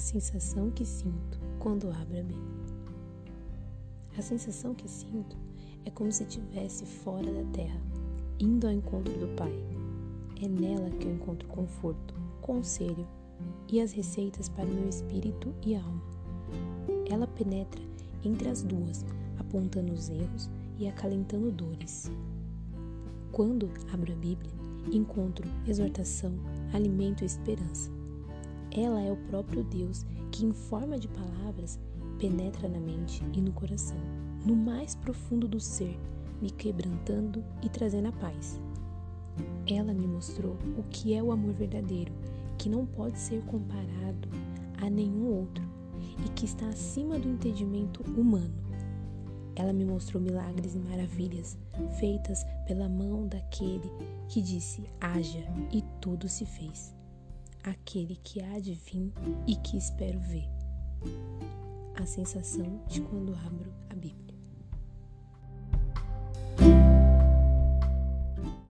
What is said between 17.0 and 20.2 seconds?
Ela penetra entre as duas, apontando os